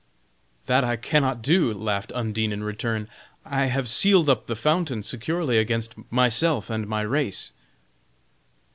"That 0.65 0.83
I 0.83 0.95
cannot 0.95 1.43
do," 1.43 1.71
laughed 1.71 2.11
Undine 2.13 2.51
in 2.51 2.63
return; 2.63 3.07
"I 3.45 3.65
have 3.67 3.87
sealed 3.87 4.29
up 4.29 4.47
the 4.47 4.55
fountain 4.55 5.03
securely 5.03 5.59
against 5.59 5.93
myself 6.11 6.71
and 6.71 6.87
my 6.87 7.03
race." 7.03 7.51